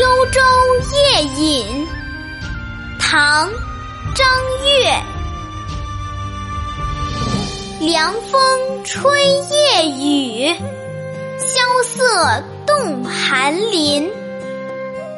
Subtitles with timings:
[0.00, 0.40] 幽州
[0.92, 1.88] 夜饮，
[3.00, 3.48] 唐·
[4.14, 4.28] 张
[4.64, 4.68] 悦。
[7.80, 10.54] 凉风吹夜雨，
[11.38, 14.08] 萧瑟动寒林。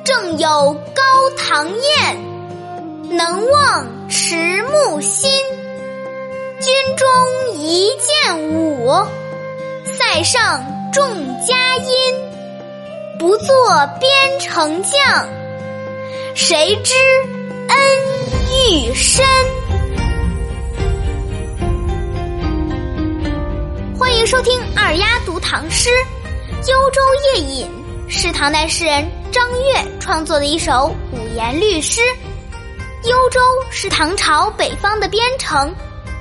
[0.03, 1.03] 正有高
[1.37, 5.31] 堂宴，能忘迟暮心。
[6.59, 7.07] 军中
[7.55, 8.91] 一剑舞，
[9.85, 11.05] 塞上众
[11.47, 12.30] 佳音。
[13.21, 13.47] 不做
[14.01, 15.29] 边城将，
[16.35, 16.95] 谁知
[17.69, 17.77] 恩
[18.73, 19.23] 愈深？
[23.99, 25.91] 欢迎收听二丫读唐诗
[26.67, 27.03] 《幽州
[27.35, 27.69] 夜饮》，
[28.11, 32.01] 是唐代诗人张悦创作的一首五言律诗。
[33.05, 33.39] 幽州
[33.71, 35.71] 是唐朝北方的边城，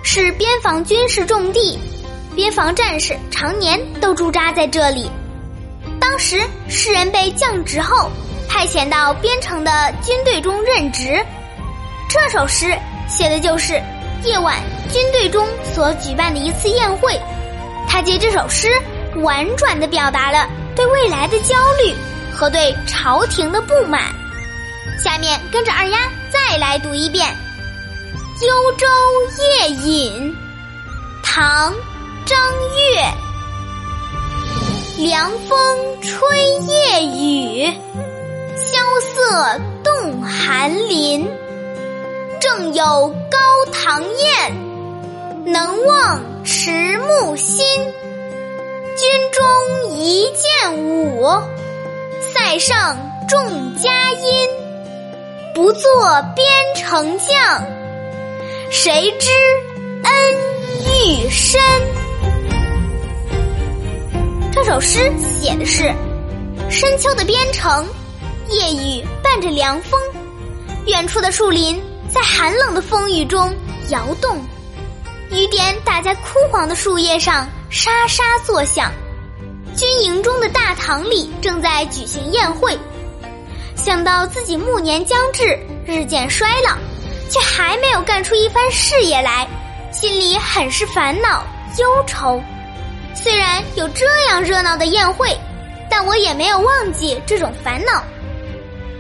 [0.03, 1.79] 是边防军事重地，
[2.35, 5.09] 边防战士常年都驻扎在这里。
[5.99, 8.11] 当时诗人被降职后，
[8.47, 11.23] 派遣到边城的军队中任职。
[12.09, 13.81] 这首诗写的就是
[14.23, 14.57] 夜晚
[14.91, 17.19] 军队中所举办的一次宴会。
[17.87, 18.69] 他借这首诗
[19.17, 21.93] 婉转地表达了对未来的焦虑
[22.31, 24.03] 和对朝廷的不满。
[25.03, 25.97] 下面跟着二丫
[26.29, 27.27] 再来读一遍
[28.45, 28.87] 《幽州
[29.61, 30.31] 夜饮》，
[31.23, 31.73] 唐·
[32.25, 32.37] 张
[32.93, 33.28] 悦。
[34.99, 36.27] 凉风吹
[36.67, 37.73] 夜雨，
[38.57, 41.25] 萧瑟动寒林。
[42.41, 42.83] 正有
[43.31, 44.53] 高堂宴，
[45.45, 47.65] 能忘迟暮心。
[48.97, 51.25] 军中一剑舞，
[52.33, 54.49] 塞上众佳音。
[55.55, 57.63] 不做边城将，
[58.69, 59.29] 谁知
[60.03, 60.13] 恩
[60.83, 61.57] 遇深？
[64.69, 65.91] 首诗写的是
[66.69, 67.87] 深秋的边城，
[68.49, 69.99] 夜雨伴着凉风，
[70.85, 73.51] 远处的树林在寒冷的风雨中
[73.89, 74.37] 摇动，
[75.31, 78.91] 雨点打在枯黄的树叶上沙沙作响。
[79.75, 82.77] 军营中的大堂里正在举行宴会，
[83.75, 86.77] 想到自己暮年将至，日渐衰老，
[87.27, 89.47] 却还没有干出一番事业来，
[89.91, 91.43] 心里很是烦恼
[91.79, 92.39] 忧愁。
[93.13, 95.37] 虽然有这样热闹的宴会，
[95.89, 98.03] 但我也没有忘记这种烦恼。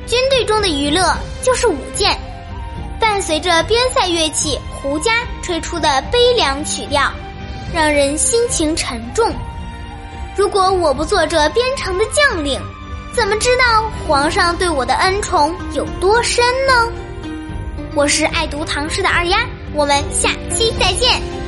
[0.05, 2.17] 军队中的娱乐就是舞剑，
[2.99, 5.11] 伴随着边塞乐器胡笳
[5.41, 7.11] 吹出的悲凉曲调，
[7.73, 9.33] 让人心情沉重。
[10.35, 12.59] 如果我不做这边城的将领，
[13.13, 16.91] 怎么知道皇上对我的恩宠有多深呢？
[17.95, 19.37] 我是爱读唐诗的二丫，
[19.73, 21.38] 我们下期再见。